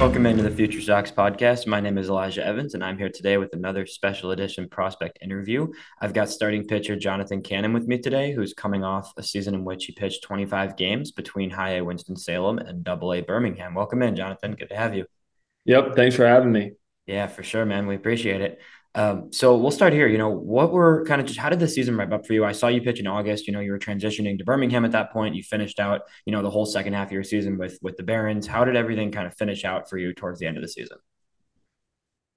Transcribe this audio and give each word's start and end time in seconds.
Welcome 0.00 0.26
into 0.26 0.42
the 0.42 0.50
Future 0.50 0.80
Sox 0.80 1.12
podcast. 1.12 1.66
My 1.66 1.78
name 1.78 1.98
is 1.98 2.08
Elijah 2.08 2.44
Evans, 2.44 2.74
and 2.74 2.82
I'm 2.82 2.98
here 2.98 3.10
today 3.10 3.36
with 3.36 3.52
another 3.52 3.86
special 3.86 4.32
edition 4.32 4.68
prospect 4.68 5.18
interview. 5.22 5.68
I've 6.00 6.12
got 6.12 6.30
starting 6.30 6.66
pitcher 6.66 6.96
Jonathan 6.96 7.42
Cannon 7.42 7.72
with 7.72 7.86
me 7.86 7.98
today, 7.98 8.32
who's 8.32 8.52
coming 8.52 8.82
off 8.82 9.12
a 9.16 9.22
season 9.22 9.54
in 9.54 9.64
which 9.64 9.84
he 9.84 9.92
pitched 9.92 10.24
25 10.24 10.76
games 10.76 11.12
between 11.12 11.50
High 11.50 11.76
A 11.76 11.84
Winston-Salem 11.84 12.58
and 12.58 12.82
Double 12.82 13.14
A 13.14 13.20
Birmingham. 13.20 13.74
Welcome 13.74 14.02
in, 14.02 14.16
Jonathan. 14.16 14.56
Good 14.56 14.70
to 14.70 14.76
have 14.76 14.96
you. 14.96 15.06
Yep. 15.66 15.94
Thanks 15.94 16.16
for 16.16 16.26
having 16.26 16.50
me. 16.50 16.72
Yeah, 17.06 17.26
for 17.26 17.42
sure, 17.42 17.64
man. 17.64 17.86
We 17.86 17.94
appreciate 17.94 18.40
it. 18.40 18.58
Um, 18.94 19.32
so 19.32 19.56
we'll 19.56 19.70
start 19.70 19.92
here. 19.92 20.08
You 20.08 20.18
know, 20.18 20.30
what 20.30 20.72
were 20.72 21.04
kind 21.04 21.20
of 21.20 21.26
just 21.26 21.38
how 21.38 21.48
did 21.48 21.60
the 21.60 21.68
season 21.68 21.96
wrap 21.96 22.12
up 22.12 22.26
for 22.26 22.32
you? 22.32 22.44
I 22.44 22.52
saw 22.52 22.68
you 22.68 22.82
pitch 22.82 22.98
in 22.98 23.06
August. 23.06 23.46
You 23.46 23.52
know, 23.52 23.60
you 23.60 23.70
were 23.70 23.78
transitioning 23.78 24.36
to 24.38 24.44
Birmingham 24.44 24.84
at 24.84 24.92
that 24.92 25.12
point. 25.12 25.36
You 25.36 25.42
finished 25.42 25.78
out, 25.78 26.02
you 26.26 26.32
know, 26.32 26.42
the 26.42 26.50
whole 26.50 26.66
second 26.66 26.94
half 26.94 27.08
of 27.08 27.12
your 27.12 27.22
season 27.22 27.56
with 27.56 27.78
with 27.82 27.96
the 27.96 28.02
Barons. 28.02 28.46
How 28.46 28.64
did 28.64 28.76
everything 28.76 29.12
kind 29.12 29.26
of 29.26 29.34
finish 29.34 29.64
out 29.64 29.88
for 29.88 29.96
you 29.96 30.12
towards 30.12 30.40
the 30.40 30.46
end 30.46 30.56
of 30.56 30.62
the 30.62 30.68
season? 30.68 30.98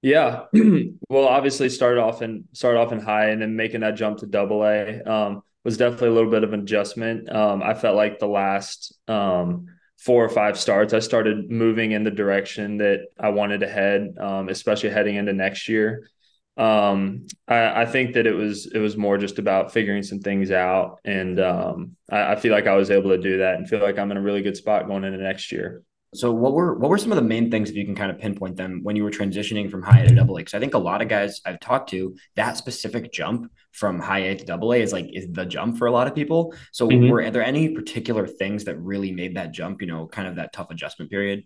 Yeah, 0.00 0.44
well, 1.08 1.26
obviously 1.26 1.68
started 1.70 2.00
off 2.00 2.20
and 2.20 2.44
started 2.52 2.78
off 2.78 2.92
in 2.92 3.00
high, 3.00 3.30
and 3.30 3.42
then 3.42 3.56
making 3.56 3.80
that 3.80 3.96
jump 3.96 4.18
to 4.18 4.26
Double 4.26 4.62
A 4.64 5.02
um, 5.02 5.42
was 5.64 5.76
definitely 5.76 6.08
a 6.08 6.12
little 6.12 6.30
bit 6.30 6.44
of 6.44 6.52
an 6.52 6.60
adjustment. 6.60 7.34
Um, 7.34 7.62
I 7.62 7.74
felt 7.74 7.96
like 7.96 8.20
the 8.20 8.28
last 8.28 8.94
um, 9.08 9.66
four 9.98 10.24
or 10.24 10.28
five 10.28 10.56
starts, 10.56 10.92
I 10.92 11.00
started 11.00 11.50
moving 11.50 11.92
in 11.92 12.04
the 12.04 12.10
direction 12.12 12.78
that 12.78 13.06
I 13.18 13.30
wanted 13.30 13.60
to 13.60 13.68
head, 13.68 14.18
um, 14.20 14.50
especially 14.50 14.90
heading 14.90 15.16
into 15.16 15.32
next 15.32 15.68
year 15.68 16.10
um 16.56 17.26
I, 17.48 17.82
I 17.82 17.86
think 17.86 18.14
that 18.14 18.26
it 18.26 18.34
was 18.34 18.66
it 18.66 18.78
was 18.78 18.96
more 18.96 19.18
just 19.18 19.40
about 19.40 19.72
figuring 19.72 20.04
some 20.04 20.20
things 20.20 20.52
out 20.52 21.00
and 21.04 21.40
um 21.40 21.96
I, 22.08 22.34
I, 22.34 22.36
feel 22.36 22.52
like 22.52 22.68
i 22.68 22.76
was 22.76 22.92
able 22.92 23.10
to 23.10 23.18
do 23.18 23.38
that 23.38 23.56
and 23.56 23.68
feel 23.68 23.80
like 23.80 23.98
i'm 23.98 24.12
in 24.12 24.16
a 24.16 24.22
really 24.22 24.40
good 24.40 24.56
spot 24.56 24.86
going 24.86 25.02
into 25.02 25.18
next 25.18 25.50
year 25.50 25.82
so 26.14 26.32
what 26.32 26.52
were 26.52 26.74
what 26.78 26.90
were 26.90 26.98
some 26.98 27.10
of 27.10 27.16
the 27.16 27.22
main 27.22 27.50
things 27.50 27.68
if 27.68 27.76
you 27.76 27.84
can 27.84 27.96
kind 27.96 28.10
of 28.10 28.18
pinpoint 28.18 28.56
them 28.56 28.80
when 28.84 28.94
you 28.94 29.02
were 29.02 29.10
transitioning 29.10 29.68
from 29.68 29.82
high 29.82 30.00
A 30.00 30.08
to 30.08 30.14
double 30.14 30.36
A? 30.36 30.40
Because 30.40 30.54
I 30.54 30.60
think 30.60 30.74
a 30.74 30.78
lot 30.78 31.02
of 31.02 31.08
guys 31.08 31.40
I've 31.44 31.58
talked 31.58 31.90
to, 31.90 32.14
that 32.36 32.56
specific 32.56 33.12
jump 33.12 33.50
from 33.72 33.98
high 33.98 34.20
A 34.20 34.36
to 34.36 34.44
double 34.44 34.72
A 34.72 34.80
is 34.80 34.92
like 34.92 35.06
is 35.12 35.26
the 35.32 35.44
jump 35.44 35.76
for 35.76 35.86
a 35.86 35.90
lot 35.90 36.06
of 36.06 36.14
people. 36.14 36.54
So 36.72 36.88
mm-hmm. 36.88 37.08
were 37.08 37.28
there 37.30 37.44
any 37.44 37.70
particular 37.70 38.28
things 38.28 38.64
that 38.64 38.78
really 38.78 39.10
made 39.10 39.36
that 39.36 39.50
jump, 39.50 39.80
you 39.80 39.88
know, 39.88 40.06
kind 40.06 40.28
of 40.28 40.36
that 40.36 40.52
tough 40.52 40.70
adjustment 40.70 41.10
period? 41.10 41.44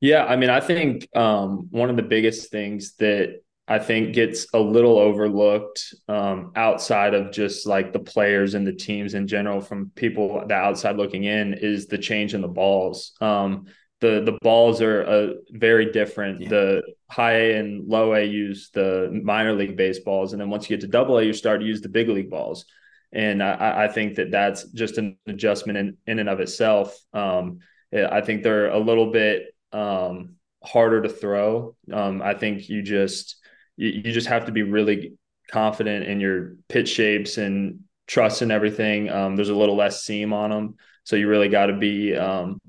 Yeah, 0.00 0.24
I 0.24 0.36
mean, 0.36 0.50
I 0.50 0.60
think 0.60 1.08
um, 1.14 1.68
one 1.70 1.90
of 1.90 1.96
the 1.96 2.02
biggest 2.02 2.50
things 2.50 2.94
that 2.96 3.40
I 3.66 3.78
think 3.78 4.14
gets 4.14 4.46
a 4.52 4.58
little 4.58 4.98
overlooked 4.98 5.94
um, 6.06 6.52
outside 6.54 7.14
of 7.14 7.32
just 7.32 7.66
like 7.66 7.92
the 7.92 7.98
players 7.98 8.54
and 8.54 8.66
the 8.66 8.74
teams 8.74 9.14
in 9.14 9.26
general 9.26 9.60
from 9.60 9.90
people 9.94 10.44
the 10.46 10.54
outside 10.54 10.96
looking 10.96 11.24
in 11.24 11.54
is 11.54 11.86
the 11.86 11.96
change 11.96 12.34
in 12.34 12.42
the 12.42 12.48
balls. 12.48 13.12
Um, 13.22 13.66
the 14.00 14.20
the 14.20 14.38
balls 14.42 14.82
are 14.82 15.02
uh, 15.04 15.28
very 15.50 15.92
different. 15.92 16.42
Yeah. 16.42 16.48
The 16.48 16.82
high 17.10 17.36
A 17.36 17.58
and 17.58 17.88
low 17.88 18.12
A 18.14 18.22
use 18.22 18.68
the 18.70 19.08
minor 19.24 19.54
league 19.54 19.76
baseballs, 19.76 20.32
and 20.32 20.40
then 20.40 20.50
once 20.50 20.68
you 20.68 20.76
get 20.76 20.82
to 20.82 20.88
double 20.88 21.18
A, 21.18 21.24
you 21.24 21.32
start 21.32 21.60
to 21.60 21.66
use 21.66 21.80
the 21.80 21.88
big 21.88 22.08
league 22.08 22.30
balls. 22.30 22.66
And 23.12 23.42
I, 23.42 23.84
I 23.84 23.88
think 23.88 24.16
that 24.16 24.32
that's 24.32 24.64
just 24.72 24.98
an 24.98 25.16
adjustment 25.26 25.78
in, 25.78 25.96
in 26.06 26.18
and 26.18 26.28
of 26.28 26.40
itself. 26.40 26.98
Um, 27.12 27.60
I 27.94 28.20
think 28.22 28.42
they're 28.42 28.70
a 28.70 28.78
little 28.78 29.12
bit 29.12 29.54
um, 29.72 30.34
harder 30.64 31.00
to 31.00 31.08
throw. 31.08 31.76
Um, 31.92 32.20
I 32.20 32.34
think 32.34 32.68
you 32.68 32.82
just 32.82 33.36
you, 33.76 33.88
you 33.88 34.12
just 34.12 34.28
have 34.28 34.46
to 34.46 34.52
be 34.52 34.62
really 34.62 35.14
confident 35.50 36.06
in 36.06 36.20
your 36.20 36.56
pitch 36.68 36.88
shapes 36.88 37.38
and 37.38 37.80
trust 38.06 38.42
in 38.42 38.50
everything. 38.50 39.10
Um, 39.10 39.36
there's 39.36 39.50
a 39.50 39.54
little 39.54 39.76
less 39.76 40.04
seam 40.04 40.32
on 40.32 40.50
them, 40.50 40.74
so 41.04 41.16
you 41.16 41.28
really 41.28 41.48
got 41.48 41.66
to 41.66 41.74
be 41.74 42.14
um, 42.14 42.60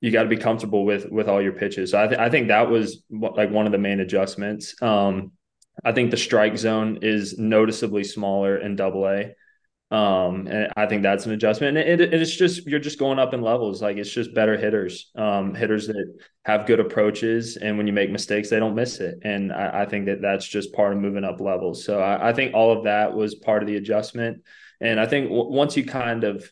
you 0.00 0.10
got 0.10 0.22
to 0.24 0.28
be 0.28 0.36
comfortable 0.36 0.84
with 0.84 1.10
with 1.10 1.28
all 1.28 1.42
your 1.42 1.52
pitches. 1.52 1.90
So 1.90 2.02
I, 2.02 2.06
th- 2.06 2.20
I 2.20 2.30
think 2.30 2.48
that 2.48 2.70
was 2.70 3.02
like 3.10 3.50
one 3.50 3.66
of 3.66 3.72
the 3.72 3.78
main 3.78 4.00
adjustments. 4.00 4.74
Um, 4.82 5.32
I 5.84 5.92
think 5.92 6.10
the 6.10 6.16
strike 6.16 6.58
zone 6.58 6.98
is 7.02 7.38
noticeably 7.38 8.04
smaller 8.04 8.58
in 8.58 8.76
Double 8.76 9.06
A. 9.08 9.34
Um, 9.90 10.46
and 10.46 10.72
I 10.76 10.86
think 10.86 11.02
that's 11.02 11.26
an 11.26 11.32
adjustment. 11.32 11.76
And 11.76 12.00
it, 12.00 12.14
it's 12.14 12.36
just 12.36 12.64
you're 12.66 12.78
just 12.78 12.98
going 12.98 13.18
up 13.18 13.34
in 13.34 13.42
levels. 13.42 13.82
Like 13.82 13.96
it's 13.96 14.12
just 14.12 14.34
better 14.34 14.56
hitters, 14.56 15.10
um, 15.16 15.54
hitters 15.54 15.88
that 15.88 16.18
have 16.44 16.66
good 16.66 16.78
approaches, 16.78 17.56
and 17.56 17.76
when 17.76 17.88
you 17.88 17.92
make 17.92 18.10
mistakes, 18.10 18.50
they 18.50 18.60
don't 18.60 18.76
miss 18.76 19.00
it. 19.00 19.18
And 19.22 19.52
I, 19.52 19.82
I 19.82 19.86
think 19.86 20.06
that 20.06 20.22
that's 20.22 20.46
just 20.46 20.72
part 20.72 20.92
of 20.92 21.00
moving 21.00 21.24
up 21.24 21.40
levels. 21.40 21.84
So 21.84 22.00
I, 22.00 22.30
I, 22.30 22.32
think 22.32 22.54
all 22.54 22.76
of 22.76 22.84
that 22.84 23.14
was 23.14 23.34
part 23.34 23.62
of 23.62 23.66
the 23.66 23.76
adjustment. 23.76 24.42
And 24.80 25.00
I 25.00 25.06
think 25.06 25.28
w- 25.28 25.50
once 25.50 25.76
you 25.76 25.84
kind 25.84 26.22
of 26.22 26.48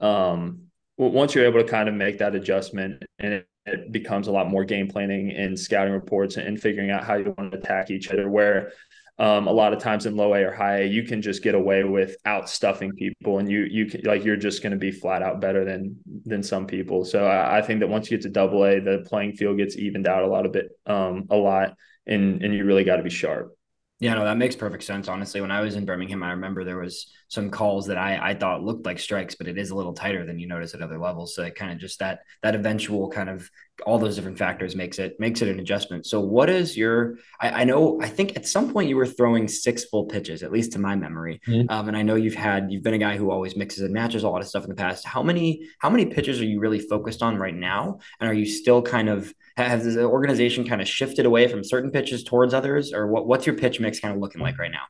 um, 0.00 0.64
once 0.98 1.34
you're 1.34 1.46
able 1.46 1.62
to 1.62 1.68
kind 1.68 1.88
of 1.88 1.94
make 1.94 2.18
that 2.18 2.34
adjustment, 2.34 3.02
and 3.18 3.32
it, 3.34 3.48
it 3.64 3.92
becomes 3.92 4.28
a 4.28 4.32
lot 4.32 4.50
more 4.50 4.64
game 4.64 4.88
planning 4.88 5.30
and 5.30 5.58
scouting 5.58 5.94
reports 5.94 6.36
and 6.36 6.60
figuring 6.60 6.90
out 6.90 7.04
how 7.04 7.14
you 7.14 7.34
want 7.38 7.52
to 7.52 7.58
attack 7.58 7.90
each 7.90 8.10
other. 8.10 8.28
Where 8.28 8.72
um, 9.22 9.46
a 9.46 9.52
lot 9.52 9.72
of 9.72 9.78
times 9.78 10.04
in 10.04 10.16
low 10.16 10.34
A 10.34 10.42
or 10.42 10.52
high 10.52 10.80
A, 10.80 10.84
you 10.84 11.04
can 11.04 11.22
just 11.22 11.44
get 11.44 11.54
away 11.54 11.84
with 11.84 12.16
out 12.24 12.50
stuffing 12.50 12.90
people, 12.90 13.38
and 13.38 13.48
you 13.48 13.60
you 13.70 13.86
can, 13.86 14.00
like 14.02 14.24
you're 14.24 14.36
just 14.36 14.64
going 14.64 14.72
to 14.72 14.76
be 14.76 14.90
flat 14.90 15.22
out 15.22 15.40
better 15.40 15.64
than 15.64 15.96
than 16.24 16.42
some 16.42 16.66
people. 16.66 17.04
So 17.04 17.24
I, 17.24 17.58
I, 17.58 17.62
think 17.62 17.78
that 17.80 17.88
once 17.88 18.10
you 18.10 18.16
get 18.16 18.24
to 18.24 18.30
double 18.30 18.64
A, 18.64 18.80
the 18.80 19.06
playing 19.08 19.34
field 19.34 19.58
gets 19.58 19.76
evened 19.76 20.08
out 20.08 20.24
a 20.24 20.26
lot 20.26 20.44
of 20.44 20.50
bit, 20.50 20.70
um, 20.86 21.28
a 21.30 21.36
lot, 21.36 21.76
and 22.04 22.42
and 22.42 22.52
you 22.52 22.64
really 22.64 22.82
got 22.82 22.96
to 22.96 23.04
be 23.04 23.10
sharp. 23.10 23.56
Yeah, 24.02 24.14
no, 24.14 24.24
that 24.24 24.36
makes 24.36 24.56
perfect 24.56 24.82
sense. 24.82 25.06
Honestly, 25.06 25.40
when 25.40 25.52
I 25.52 25.60
was 25.60 25.76
in 25.76 25.84
Birmingham, 25.84 26.24
I 26.24 26.32
remember 26.32 26.64
there 26.64 26.78
was 26.78 27.06
some 27.28 27.50
calls 27.50 27.86
that 27.86 27.96
I, 27.96 28.30
I 28.30 28.34
thought 28.34 28.64
looked 28.64 28.84
like 28.84 28.98
strikes, 28.98 29.36
but 29.36 29.46
it 29.46 29.56
is 29.56 29.70
a 29.70 29.76
little 29.76 29.92
tighter 29.92 30.26
than 30.26 30.40
you 30.40 30.48
notice 30.48 30.74
at 30.74 30.82
other 30.82 30.98
levels. 30.98 31.36
So 31.36 31.44
it 31.44 31.54
kind 31.54 31.70
of 31.70 31.78
just 31.78 32.00
that 32.00 32.22
that 32.42 32.56
eventual 32.56 33.08
kind 33.08 33.30
of 33.30 33.48
all 33.86 34.00
those 34.00 34.16
different 34.16 34.38
factors 34.38 34.74
makes 34.74 34.98
it 34.98 35.20
makes 35.20 35.40
it 35.40 35.48
an 35.48 35.60
adjustment. 35.60 36.04
So 36.04 36.18
what 36.18 36.50
is 36.50 36.76
your 36.76 37.18
I, 37.40 37.62
I 37.62 37.64
know 37.64 38.02
I 38.02 38.08
think 38.08 38.36
at 38.36 38.44
some 38.44 38.72
point 38.72 38.88
you 38.88 38.96
were 38.96 39.06
throwing 39.06 39.46
six 39.46 39.84
full 39.84 40.06
pitches, 40.06 40.42
at 40.42 40.50
least 40.50 40.72
to 40.72 40.80
my 40.80 40.96
memory. 40.96 41.40
Mm-hmm. 41.46 41.70
Um, 41.70 41.86
and 41.86 41.96
I 41.96 42.02
know 42.02 42.16
you've 42.16 42.34
had 42.34 42.72
you've 42.72 42.82
been 42.82 42.94
a 42.94 42.98
guy 42.98 43.16
who 43.16 43.30
always 43.30 43.54
mixes 43.54 43.84
and 43.84 43.94
matches 43.94 44.24
a 44.24 44.28
lot 44.28 44.42
of 44.42 44.48
stuff 44.48 44.64
in 44.64 44.70
the 44.70 44.74
past. 44.74 45.06
How 45.06 45.22
many 45.22 45.68
how 45.78 45.90
many 45.90 46.06
pitches 46.06 46.40
are 46.40 46.44
you 46.44 46.58
really 46.58 46.80
focused 46.80 47.22
on 47.22 47.36
right 47.36 47.54
now? 47.54 48.00
And 48.18 48.28
are 48.28 48.34
you 48.34 48.46
still 48.46 48.82
kind 48.82 49.08
of 49.08 49.32
has 49.56 49.84
the 49.84 50.04
organization 50.04 50.66
kind 50.66 50.80
of 50.80 50.88
shifted 50.88 51.26
away 51.26 51.48
from 51.48 51.62
certain 51.64 51.90
pitches 51.90 52.24
towards 52.24 52.54
others, 52.54 52.92
or 52.92 53.06
what, 53.06 53.26
what's 53.26 53.46
your 53.46 53.56
pitch 53.56 53.80
mix 53.80 54.00
kind 54.00 54.14
of 54.14 54.20
looking 54.20 54.40
like 54.40 54.58
right 54.58 54.70
now? 54.70 54.84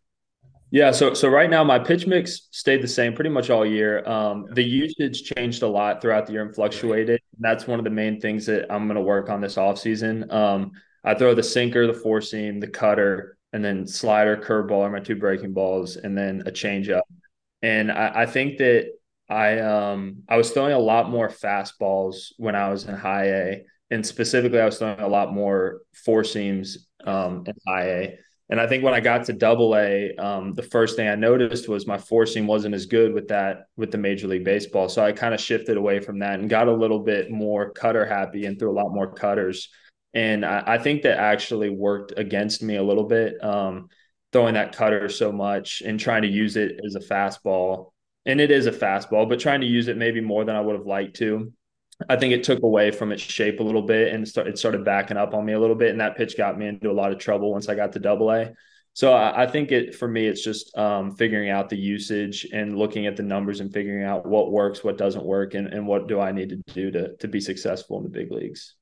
Yeah, 0.70 0.90
so 0.90 1.12
so 1.12 1.28
right 1.28 1.50
now 1.50 1.62
my 1.62 1.78
pitch 1.78 2.06
mix 2.06 2.48
stayed 2.50 2.80
the 2.80 2.88
same 2.88 3.12
pretty 3.12 3.28
much 3.28 3.50
all 3.50 3.66
year. 3.66 4.08
Um, 4.08 4.46
the 4.52 4.64
usage 4.64 5.22
changed 5.22 5.62
a 5.62 5.68
lot 5.68 6.00
throughout 6.00 6.26
the 6.26 6.32
year 6.32 6.42
and 6.42 6.54
fluctuated. 6.54 7.20
That's 7.38 7.66
one 7.66 7.78
of 7.78 7.84
the 7.84 7.90
main 7.90 8.20
things 8.20 8.46
that 8.46 8.72
I'm 8.72 8.86
going 8.86 8.96
to 8.96 9.02
work 9.02 9.28
on 9.28 9.42
this 9.42 9.56
offseason. 9.56 10.32
Um, 10.32 10.72
I 11.04 11.14
throw 11.14 11.34
the 11.34 11.42
sinker, 11.42 11.86
the 11.86 11.92
four 11.92 12.22
seam, 12.22 12.58
the 12.58 12.68
cutter, 12.68 13.36
and 13.52 13.62
then 13.62 13.86
slider, 13.86 14.34
curveball 14.36 14.80
are 14.80 14.90
my 14.90 15.00
two 15.00 15.16
breaking 15.16 15.52
balls, 15.52 15.96
and 15.96 16.16
then 16.16 16.44
a 16.46 16.50
changeup. 16.50 17.02
And 17.60 17.92
I, 17.92 18.22
I 18.22 18.26
think 18.26 18.56
that 18.56 18.92
I 19.28 19.58
um 19.60 20.22
I 20.28 20.38
was 20.38 20.52
throwing 20.52 20.72
a 20.72 20.78
lot 20.78 21.10
more 21.10 21.28
fastballs 21.28 22.32
when 22.38 22.54
I 22.54 22.70
was 22.70 22.84
in 22.84 22.94
high 22.94 23.26
A, 23.26 23.64
and 23.92 24.04
specifically 24.04 24.60
I 24.60 24.64
was 24.64 24.78
throwing 24.78 25.00
a 25.00 25.08
lot 25.08 25.32
more 25.32 25.82
four 26.04 26.24
seams 26.24 26.88
um, 27.04 27.44
in 27.46 27.54
high 27.66 27.84
A 27.84 28.18
and 28.52 28.60
I 28.60 28.66
think 28.66 28.84
when 28.84 28.92
I 28.92 29.00
got 29.00 29.24
to 29.24 29.32
double 29.32 29.74
A, 29.76 30.14
um, 30.16 30.52
the 30.52 30.62
first 30.62 30.94
thing 30.94 31.08
I 31.08 31.14
noticed 31.14 31.70
was 31.70 31.86
my 31.86 31.96
four 31.96 32.26
seam 32.26 32.46
wasn't 32.46 32.74
as 32.74 32.84
good 32.84 33.14
with 33.14 33.28
that 33.28 33.68
with 33.78 33.90
the 33.90 33.96
Major 33.96 34.28
League 34.28 34.44
Baseball. 34.44 34.90
So 34.90 35.02
I 35.02 35.12
kind 35.12 35.32
of 35.32 35.40
shifted 35.40 35.78
away 35.78 36.00
from 36.00 36.18
that 36.18 36.38
and 36.38 36.50
got 36.50 36.68
a 36.68 36.74
little 36.74 36.98
bit 36.98 37.30
more 37.30 37.70
cutter 37.70 38.04
happy 38.04 38.44
and 38.44 38.58
threw 38.58 38.70
a 38.70 38.78
lot 38.78 38.92
more 38.92 39.10
cutters. 39.10 39.70
And 40.12 40.44
I, 40.44 40.62
I 40.66 40.78
think 40.78 41.00
that 41.02 41.16
actually 41.16 41.70
worked 41.70 42.12
against 42.18 42.62
me 42.62 42.76
a 42.76 42.82
little 42.82 43.04
bit, 43.04 43.42
um, 43.42 43.88
throwing 44.32 44.52
that 44.52 44.76
cutter 44.76 45.08
so 45.08 45.32
much 45.32 45.82
and 45.82 45.98
trying 45.98 46.20
to 46.20 46.28
use 46.28 46.56
it 46.56 46.78
as 46.84 46.94
a 46.94 47.00
fastball. 47.00 47.92
And 48.26 48.38
it 48.38 48.50
is 48.50 48.66
a 48.66 48.72
fastball, 48.72 49.30
but 49.30 49.40
trying 49.40 49.62
to 49.62 49.66
use 49.66 49.88
it 49.88 49.96
maybe 49.96 50.20
more 50.20 50.44
than 50.44 50.56
I 50.56 50.60
would 50.60 50.76
have 50.76 50.86
liked 50.86 51.16
to. 51.16 51.54
I 52.08 52.16
think 52.16 52.32
it 52.32 52.44
took 52.44 52.62
away 52.62 52.90
from 52.90 53.12
its 53.12 53.22
shape 53.22 53.60
a 53.60 53.62
little 53.62 53.82
bit 53.82 54.12
and 54.12 54.26
start, 54.26 54.46
it 54.46 54.58
started 54.58 54.84
backing 54.84 55.16
up 55.16 55.34
on 55.34 55.44
me 55.44 55.52
a 55.52 55.60
little 55.60 55.76
bit. 55.76 55.90
And 55.90 56.00
that 56.00 56.16
pitch 56.16 56.36
got 56.36 56.58
me 56.58 56.66
into 56.66 56.90
a 56.90 56.92
lot 56.92 57.12
of 57.12 57.18
trouble 57.18 57.52
once 57.52 57.68
I 57.68 57.74
got 57.74 57.92
to 57.92 57.98
double 57.98 58.30
A. 58.30 58.52
So 58.94 59.12
I, 59.12 59.44
I, 59.44 59.46
think 59.46 59.72
it 59.72 59.94
for 59.94 60.06
me, 60.06 60.26
it's 60.26 60.44
just 60.44 60.76
um, 60.76 61.16
figuring 61.16 61.48
out 61.48 61.70
the 61.70 61.78
usage 61.78 62.46
and 62.52 62.76
looking 62.76 63.06
at 63.06 63.16
the 63.16 63.22
numbers 63.22 63.60
and 63.60 63.72
figuring 63.72 64.04
out 64.04 64.26
what 64.26 64.52
works, 64.52 64.84
what 64.84 64.98
doesn't 64.98 65.24
work, 65.24 65.54
and, 65.54 65.66
and 65.68 65.86
what 65.86 66.08
do 66.08 66.20
I 66.20 66.30
need 66.32 66.50
to 66.50 66.56
do 66.74 66.90
to, 66.90 67.16
to 67.16 67.28
be 67.28 67.40
successful 67.40 67.96
in 67.98 68.04
the 68.04 68.10
big 68.10 68.30
leagues. 68.30 68.74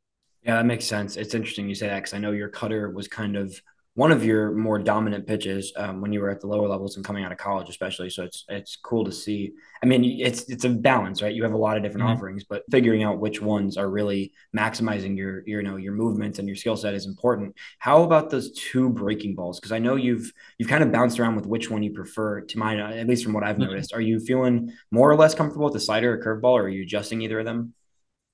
Yeah, 0.42 0.56
that 0.56 0.66
makes 0.66 0.86
sense. 0.86 1.16
It's 1.16 1.34
interesting 1.34 1.68
you 1.68 1.74
say 1.74 1.88
that 1.88 1.96
because 1.96 2.14
I 2.14 2.18
know 2.18 2.32
your 2.32 2.48
cutter 2.48 2.90
was 2.90 3.06
kind 3.06 3.36
of 3.36 3.60
one 4.00 4.12
of 4.12 4.24
your 4.24 4.52
more 4.52 4.78
dominant 4.78 5.26
pitches 5.26 5.74
um, 5.76 6.00
when 6.00 6.10
you 6.10 6.22
were 6.22 6.30
at 6.30 6.40
the 6.40 6.46
lower 6.46 6.66
levels 6.66 6.96
and 6.96 7.04
coming 7.04 7.22
out 7.22 7.32
of 7.32 7.36
college, 7.36 7.68
especially. 7.68 8.08
So 8.08 8.22
it's 8.22 8.46
it's 8.48 8.74
cool 8.76 9.04
to 9.04 9.12
see. 9.12 9.52
I 9.82 9.86
mean, 9.86 10.02
it's 10.18 10.44
it's 10.48 10.64
a 10.64 10.70
balance, 10.70 11.20
right? 11.20 11.34
You 11.34 11.42
have 11.42 11.52
a 11.52 11.58
lot 11.58 11.76
of 11.76 11.82
different 11.82 12.06
mm-hmm. 12.06 12.16
offerings, 12.16 12.44
but 12.44 12.62
figuring 12.70 13.02
out 13.02 13.20
which 13.20 13.42
ones 13.42 13.76
are 13.76 13.90
really 13.90 14.32
maximizing 14.56 15.18
your, 15.18 15.46
your 15.46 15.60
you 15.60 15.68
know 15.68 15.76
your 15.76 15.92
movements 15.92 16.38
and 16.38 16.48
your 16.48 16.56
skill 16.56 16.78
set 16.78 16.94
is 16.94 17.04
important. 17.04 17.54
How 17.78 18.02
about 18.02 18.30
those 18.30 18.52
two 18.52 18.88
breaking 18.88 19.34
balls? 19.34 19.60
Because 19.60 19.72
I 19.72 19.78
know 19.78 19.96
you've 19.96 20.32
you've 20.56 20.70
kind 20.70 20.82
of 20.82 20.90
bounced 20.90 21.20
around 21.20 21.36
with 21.36 21.44
which 21.44 21.70
one 21.70 21.82
you 21.82 21.92
prefer. 21.92 22.40
To 22.40 22.58
my 22.58 22.98
at 22.98 23.06
least 23.06 23.22
from 23.22 23.34
what 23.34 23.44
I've 23.44 23.56
mm-hmm. 23.56 23.70
noticed, 23.70 23.92
are 23.92 24.00
you 24.00 24.18
feeling 24.18 24.72
more 24.90 25.10
or 25.10 25.16
less 25.16 25.34
comfortable 25.34 25.66
with 25.66 25.74
the 25.74 25.80
slider 25.80 26.14
or 26.14 26.24
curveball, 26.24 26.54
or 26.54 26.62
are 26.62 26.68
you 26.70 26.84
adjusting 26.84 27.20
either 27.20 27.40
of 27.40 27.44
them? 27.44 27.74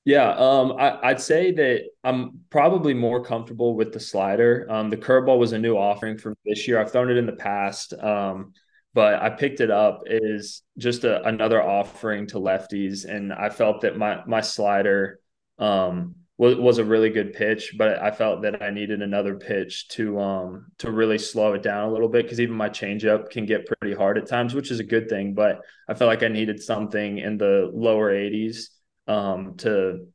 Yeah, 0.07 0.29
um, 0.37 0.77
I, 0.79 1.09
would 1.09 1.21
say 1.21 1.51
that 1.51 1.87
I'm 2.05 2.39
probably 2.49 2.95
more 2.95 3.25
comfortable 3.25 3.75
with 3.75 3.93
the 3.93 3.99
slider. 3.99 4.65
Um, 4.71 4.89
the 4.89 4.97
curveball 4.97 5.37
was 5.37 5.53
a 5.53 5.59
new 5.59 5.77
offering 5.77 6.17
for 6.17 6.37
this 6.45 6.69
year. 6.69 6.81
I've 6.81 6.93
thrown 6.93 7.11
it 7.11 7.17
in 7.17 7.27
the 7.27 7.33
past, 7.33 7.93
um, 7.93 8.53
but 8.95 9.21
I 9.21 9.31
picked 9.31 9.61
it 9.61 9.73
up 9.73 10.03
as 10.09 10.63
just 10.79 11.03
a, 11.03 11.27
another 11.27 11.61
offering 11.61 12.29
to 12.29 12.37
lefties, 12.37 13.05
and 13.05 13.33
I 13.33 13.49
felt 13.49 13.81
that 13.81 13.97
my 13.99 14.25
my 14.29 14.43
slider 14.43 15.19
um, 15.59 16.15
was 16.39 16.55
was 16.55 16.79
a 16.79 16.85
really 16.85 17.11
good 17.11 17.33
pitch, 17.33 17.75
but 17.77 18.01
I 18.01 18.13
felt 18.13 18.43
that 18.43 18.63
I 18.63 18.71
needed 18.71 19.03
another 19.03 19.35
pitch 19.35 19.89
to 19.89 20.21
um 20.21 20.67
to 20.79 20.93
really 20.93 21.19
slow 21.19 21.55
it 21.55 21.65
down 21.65 21.89
a 21.89 21.93
little 21.93 22.09
bit 22.09 22.27
because 22.27 22.39
even 22.39 22.55
my 22.55 22.69
changeup 22.69 23.31
can 23.31 23.45
get 23.45 23.67
pretty 23.67 23.97
hard 23.97 24.19
at 24.19 24.29
times, 24.29 24.55
which 24.55 24.71
is 24.71 24.79
a 24.79 24.85
good 24.85 25.09
thing. 25.09 25.35
But 25.35 25.63
I 25.89 25.95
felt 25.95 26.07
like 26.07 26.23
I 26.23 26.29
needed 26.29 26.63
something 26.63 27.19
in 27.19 27.39
the 27.39 27.69
lower 27.75 28.13
80s 28.13 28.69
um, 29.07 29.57
to 29.59 30.07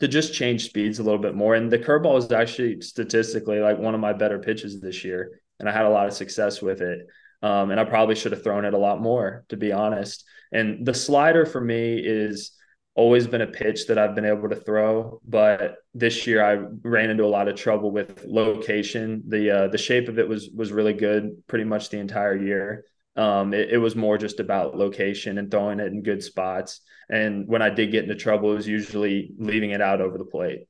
to 0.00 0.08
just 0.08 0.32
change 0.32 0.64
speeds 0.64 0.98
a 0.98 1.02
little 1.02 1.20
bit 1.20 1.34
more. 1.34 1.54
And 1.54 1.70
the 1.70 1.78
curveball 1.78 2.16
is 2.18 2.32
actually 2.32 2.80
statistically 2.80 3.60
like 3.60 3.78
one 3.78 3.94
of 3.94 4.00
my 4.00 4.12
better 4.12 4.38
pitches 4.38 4.80
this 4.80 5.04
year, 5.04 5.40
and 5.58 5.68
I 5.68 5.72
had 5.72 5.84
a 5.84 5.90
lot 5.90 6.06
of 6.06 6.14
success 6.14 6.62
with 6.62 6.80
it. 6.80 7.06
Um, 7.42 7.70
and 7.70 7.80
I 7.80 7.84
probably 7.84 8.14
should 8.14 8.32
have 8.32 8.44
thrown 8.44 8.66
it 8.66 8.74
a 8.74 8.78
lot 8.78 9.00
more, 9.00 9.44
to 9.48 9.56
be 9.56 9.72
honest. 9.72 10.24
And 10.52 10.84
the 10.84 10.92
slider 10.92 11.46
for 11.46 11.60
me 11.60 11.98
is 11.98 12.52
always 12.94 13.26
been 13.26 13.40
a 13.40 13.46
pitch 13.46 13.86
that 13.86 13.98
I've 13.98 14.14
been 14.14 14.26
able 14.26 14.48
to 14.48 14.56
throw, 14.56 15.20
but 15.24 15.76
this 15.94 16.26
year 16.26 16.44
I 16.44 16.66
ran 16.82 17.08
into 17.08 17.24
a 17.24 17.26
lot 17.26 17.48
of 17.48 17.56
trouble 17.56 17.90
with 17.90 18.24
location. 18.26 19.22
The 19.26 19.50
uh, 19.50 19.68
the 19.68 19.78
shape 19.78 20.08
of 20.08 20.18
it 20.18 20.28
was 20.28 20.50
was 20.54 20.72
really 20.72 20.92
good 20.92 21.46
pretty 21.46 21.64
much 21.64 21.88
the 21.88 21.98
entire 21.98 22.36
year. 22.36 22.84
Um, 23.20 23.52
it, 23.52 23.68
it, 23.70 23.76
was 23.76 23.94
more 23.94 24.16
just 24.16 24.40
about 24.40 24.78
location 24.78 25.36
and 25.36 25.50
throwing 25.50 25.78
it 25.78 25.92
in 25.92 26.02
good 26.02 26.22
spots. 26.22 26.80
And 27.10 27.46
when 27.46 27.60
I 27.60 27.68
did 27.68 27.92
get 27.92 28.04
into 28.04 28.14
trouble, 28.14 28.52
it 28.52 28.54
was 28.54 28.66
usually 28.66 29.32
leaving 29.36 29.72
it 29.72 29.82
out 29.82 30.00
over 30.00 30.16
the 30.16 30.24
plate. 30.24 30.60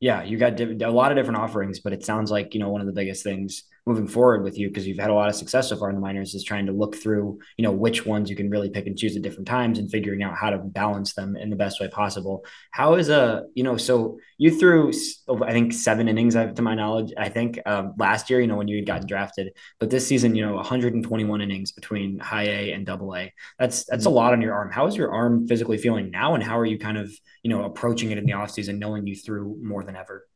Yeah, 0.00 0.24
you 0.24 0.36
got 0.36 0.60
a 0.60 0.90
lot 0.90 1.12
of 1.12 1.16
different 1.16 1.38
offerings, 1.38 1.78
but 1.78 1.92
it 1.92 2.04
sounds 2.04 2.28
like 2.28 2.54
you 2.54 2.60
know 2.60 2.70
one 2.70 2.80
of 2.80 2.88
the 2.88 2.92
biggest 2.92 3.22
things 3.22 3.62
moving 3.86 4.08
forward 4.08 4.42
with 4.42 4.58
you 4.58 4.68
because 4.68 4.86
you've 4.86 4.98
had 4.98 5.10
a 5.10 5.14
lot 5.14 5.28
of 5.28 5.34
success 5.34 5.68
so 5.68 5.76
far 5.76 5.88
in 5.88 5.94
the 5.94 6.00
minors 6.00 6.34
is 6.34 6.42
trying 6.42 6.66
to 6.66 6.72
look 6.72 6.96
through 6.96 7.38
you 7.56 7.62
know 7.62 7.70
which 7.70 8.04
ones 8.04 8.28
you 8.28 8.36
can 8.36 8.50
really 8.50 8.68
pick 8.68 8.86
and 8.86 8.98
choose 8.98 9.16
at 9.16 9.22
different 9.22 9.46
times 9.46 9.78
and 9.78 9.90
figuring 9.90 10.22
out 10.22 10.36
how 10.36 10.50
to 10.50 10.58
balance 10.58 11.14
them 11.14 11.36
in 11.36 11.50
the 11.50 11.56
best 11.56 11.80
way 11.80 11.88
possible. 11.88 12.44
How 12.72 12.94
is 12.94 13.08
a 13.08 13.44
you 13.54 13.62
know 13.62 13.76
so 13.76 14.18
you 14.38 14.50
threw 14.50 14.92
i 15.42 15.52
think 15.52 15.72
seven 15.72 16.08
innings 16.08 16.34
to 16.34 16.62
my 16.62 16.74
knowledge 16.74 17.12
i 17.16 17.28
think 17.28 17.58
um, 17.64 17.94
last 17.98 18.28
year 18.28 18.40
you 18.40 18.46
know 18.46 18.56
when 18.56 18.68
you 18.68 18.76
had 18.76 18.86
gotten 18.86 19.06
drafted 19.06 19.52
but 19.80 19.88
this 19.88 20.06
season 20.06 20.34
you 20.34 20.44
know 20.44 20.54
121 20.56 21.40
innings 21.40 21.72
between 21.72 22.18
high 22.18 22.44
a 22.44 22.72
and 22.72 22.86
double 22.86 23.14
a. 23.14 23.32
That's 23.58 23.84
that's 23.84 24.06
a 24.06 24.10
lot 24.10 24.32
on 24.32 24.40
your 24.40 24.54
arm. 24.54 24.70
How 24.70 24.86
is 24.86 24.96
your 24.96 25.12
arm 25.12 25.46
physically 25.46 25.78
feeling 25.78 26.10
now 26.10 26.34
and 26.34 26.42
how 26.42 26.58
are 26.58 26.66
you 26.66 26.78
kind 26.78 26.98
of 26.98 27.10
you 27.42 27.50
know 27.50 27.64
approaching 27.64 28.10
it 28.10 28.18
in 28.18 28.26
the 28.26 28.32
offseason 28.32 28.78
knowing 28.78 29.06
you 29.06 29.14
threw 29.14 29.56
more 29.62 29.84
than 29.84 29.96
ever? 29.96 30.26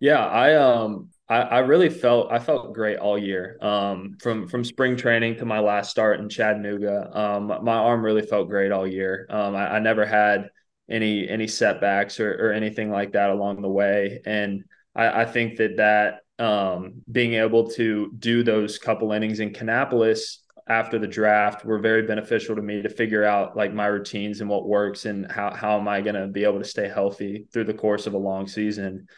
Yeah 0.00 0.24
i 0.24 0.54
um 0.54 1.10
I, 1.28 1.40
I 1.40 1.58
really 1.60 1.90
felt 1.90 2.32
I 2.32 2.38
felt 2.38 2.72
great 2.72 2.98
all 2.98 3.18
year. 3.18 3.58
Um, 3.60 4.16
from 4.20 4.48
from 4.48 4.64
spring 4.64 4.96
training 4.96 5.36
to 5.36 5.44
my 5.44 5.60
last 5.60 5.90
start 5.90 6.20
in 6.20 6.28
Chattanooga, 6.28 7.10
um, 7.18 7.46
my 7.62 7.74
arm 7.74 8.04
really 8.04 8.22
felt 8.22 8.48
great 8.48 8.72
all 8.72 8.86
year. 8.86 9.26
Um, 9.28 9.54
I, 9.54 9.76
I 9.76 9.78
never 9.78 10.06
had 10.06 10.50
any 10.88 11.28
any 11.28 11.46
setbacks 11.46 12.18
or, 12.18 12.32
or 12.32 12.52
anything 12.52 12.90
like 12.90 13.12
that 13.12 13.30
along 13.30 13.62
the 13.62 13.68
way, 13.68 14.20
and 14.24 14.64
I, 14.94 15.22
I 15.22 15.24
think 15.26 15.58
that 15.58 15.76
that 15.76 16.20
um, 16.42 17.02
being 17.10 17.34
able 17.34 17.68
to 17.72 18.12
do 18.18 18.42
those 18.42 18.78
couple 18.78 19.12
innings 19.12 19.40
in 19.40 19.52
Kannapolis 19.52 20.38
after 20.66 20.98
the 20.98 21.06
draft 21.06 21.64
were 21.64 21.78
very 21.78 22.02
beneficial 22.02 22.54
to 22.54 22.62
me 22.62 22.82
to 22.82 22.88
figure 22.88 23.24
out 23.24 23.56
like 23.56 23.72
my 23.72 23.86
routines 23.86 24.40
and 24.40 24.48
what 24.48 24.68
works 24.68 25.04
and 25.04 25.30
how 25.30 25.52
how 25.54 25.78
am 25.78 25.88
I 25.88 26.00
going 26.00 26.14
to 26.14 26.26
be 26.26 26.44
able 26.44 26.58
to 26.58 26.64
stay 26.64 26.88
healthy 26.88 27.46
through 27.52 27.64
the 27.64 27.74
course 27.74 28.06
of 28.06 28.14
a 28.14 28.18
long 28.18 28.46
season. 28.46 29.08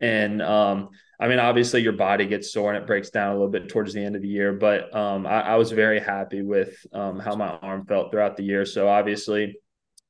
And 0.00 0.42
um, 0.42 0.90
I 1.18 1.28
mean, 1.28 1.38
obviously 1.38 1.82
your 1.82 1.94
body 1.94 2.26
gets 2.26 2.52
sore 2.52 2.72
and 2.72 2.82
it 2.82 2.86
breaks 2.86 3.10
down 3.10 3.30
a 3.30 3.32
little 3.34 3.50
bit 3.50 3.68
towards 3.68 3.94
the 3.94 4.04
end 4.04 4.16
of 4.16 4.22
the 4.22 4.28
year, 4.28 4.52
but 4.52 4.94
um, 4.94 5.26
I, 5.26 5.40
I, 5.40 5.56
was 5.56 5.72
very 5.72 5.98
happy 5.98 6.42
with 6.42 6.76
um, 6.92 7.18
how 7.18 7.34
my 7.34 7.48
arm 7.48 7.86
felt 7.86 8.10
throughout 8.10 8.36
the 8.36 8.42
year. 8.42 8.66
So 8.66 8.88
obviously 8.88 9.56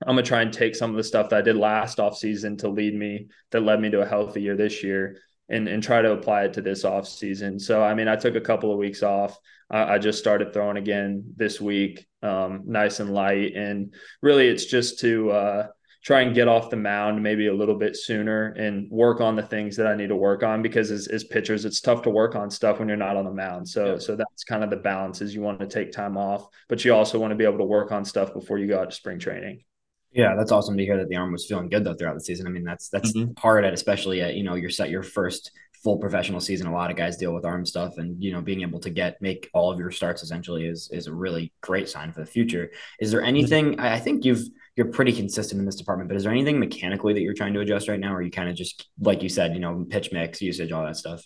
I'm 0.03 0.17
gonna 0.17 0.23
try 0.23 0.43
and 0.43 0.53
take 0.53 0.75
some 0.75 0.91
of 0.91 0.97
the 0.97 1.05
stuff 1.05 1.29
that 1.29 1.39
I 1.39 1.43
did 1.43 1.57
last 1.57 2.01
off 2.01 2.19
season 2.19 2.57
to 2.59 2.69
lead 2.69 2.95
me 2.95 3.29
that 3.53 3.63
led 3.63 3.81
me 3.81 3.91
to 3.91 4.01
a 4.01 4.07
healthy 4.07 4.43
year 4.43 4.57
this 4.57 4.83
year 4.83 5.19
and, 5.49 5.69
and 5.69 5.83
try 5.83 6.03
to 6.03 6.13
apply 6.13 6.45
it 6.45 6.55
to 6.55 6.61
this 6.61 6.85
off 6.85 7.07
season. 7.07 7.61
So, 7.61 7.83
I 7.83 7.95
mean, 7.95 8.09
I 8.09 8.17
took 8.17 8.35
a 8.35 8.41
couple 8.41 8.73
of 8.73 8.79
weeks 8.79 9.05
off. 9.05 9.39
I, 9.71 9.95
I 9.95 9.99
just 9.99 10.19
started 10.19 10.53
throwing 10.53 10.77
again 10.77 11.33
this 11.37 11.61
week, 11.61 12.07
um, 12.23 12.63
nice 12.67 12.99
and 12.99 13.15
light. 13.15 13.55
And 13.55 13.95
really 14.21 14.49
it's 14.49 14.65
just 14.65 14.99
to, 15.01 15.31
uh, 15.31 15.67
try 16.07 16.21
and 16.21 16.37
get 16.37 16.47
off 16.47 16.71
the 16.71 16.77
mound 16.77 17.21
maybe 17.21 17.49
a 17.49 17.53
little 17.53 17.75
bit 17.75 17.97
sooner 17.97 18.53
and 18.53 18.89
work 18.93 19.21
on 19.21 19.35
the 19.35 19.43
things 19.43 19.75
that 19.75 19.89
I 19.89 19.97
need 19.97 20.07
to 20.07 20.15
work 20.15 20.45
on 20.45 20.63
because 20.63 20.93
as, 20.93 21.09
as 21.09 21.25
pitchers, 21.25 21.65
it's 21.65 21.81
tough 21.81 22.03
to 22.03 22.11
work 22.11 22.37
on 22.37 22.49
stuff 22.49 22.79
when 22.79 22.87
you're 22.87 22.97
not 22.97 23.17
on 23.17 23.25
the 23.25 23.33
mound. 23.33 23.69
So, 23.69 23.95
yeah. 23.95 23.99
so 23.99 24.15
that's 24.15 24.45
kind 24.45 24.63
of 24.63 24.71
the 24.71 24.77
balance 24.77 25.21
is 25.21 25.35
you 25.35 25.41
want 25.41 25.59
to 25.59 25.67
take 25.67 25.91
time 25.91 26.17
off, 26.17 26.47
but 26.69 26.85
you 26.85 26.95
also 26.95 27.19
want 27.19 27.33
to 27.33 27.35
be 27.35 27.43
able 27.43 27.59
to 27.59 27.65
work 27.65 27.91
on 27.91 28.05
stuff 28.05 28.33
before 28.33 28.57
you 28.57 28.69
go 28.69 28.81
out 28.81 28.91
to 28.91 28.95
spring 28.95 29.19
training. 29.19 29.65
Yeah, 30.13 30.37
that's 30.39 30.53
awesome 30.53 30.77
to 30.77 30.85
hear 30.85 30.97
that 30.97 31.09
the 31.09 31.17
arm 31.17 31.33
was 31.33 31.45
feeling 31.45 31.69
good 31.69 31.83
though 31.83 31.95
throughout 31.95 32.15
the 32.15 32.21
season. 32.21 32.47
I 32.47 32.51
mean, 32.51 32.65
that's 32.65 32.89
that's 32.89 33.13
mm-hmm. 33.13 33.33
hard 33.37 33.65
at 33.65 33.75
especially 33.75 34.23
at 34.23 34.35
you 34.35 34.45
know 34.45 34.55
you're 34.55 34.71
set 34.71 34.89
your 34.89 35.03
first 35.03 35.51
full 35.83 35.99
professional 35.99 36.41
season. 36.41 36.69
A 36.69 36.73
lot 36.73 36.91
of 36.91 36.97
guys 36.97 37.19
deal 37.19 37.35
with 37.35 37.45
arm 37.45 37.67
stuff, 37.67 37.99
and 37.99 38.23
you 38.23 38.33
know 38.33 38.41
being 38.41 38.63
able 38.63 38.81
to 38.81 38.91
get 38.91 39.21
make 39.21 39.51
all 39.53 39.71
of 39.71 39.79
your 39.79 39.91
starts 39.91 40.23
essentially 40.23 40.65
is 40.65 40.89
is 40.91 41.07
a 41.07 41.15
really 41.15 41.53
great 41.61 41.89
sign 41.89 42.13
for 42.13 42.21
the 42.21 42.27
future. 42.27 42.71
Is 42.99 43.11
there 43.11 43.21
mm-hmm. 43.21 43.29
anything? 43.29 43.81
I 43.81 43.99
think 43.99 44.25
you've 44.25 44.49
you're 44.77 44.87
pretty 44.87 45.13
consistent 45.13 45.59
in 45.59 45.65
this 45.65 45.77
department, 45.77 46.09
but 46.09 46.17
is 46.17 46.23
there 46.23 46.33
anything 46.33 46.61
mechanically 46.61 47.15
that 47.15 47.23
you're 47.23 47.35
trying 47.35 47.55
to 47.55 47.61
adjust 47.61 47.89
right 47.89 47.99
now? 47.99 48.15
Or 48.15 48.21
you 48.21 48.31
kind 48.31 48.49
of 48.49 48.55
just, 48.55 48.89
like 49.01 49.23
you 49.23 49.29
said, 49.31 49.55
you 49.55 49.61
know, 49.61 49.87
pitch 49.89 50.13
mix, 50.13 50.43
usage, 50.43 50.71
all 50.71 50.85
that 50.85 50.97
stuff? 50.97 51.25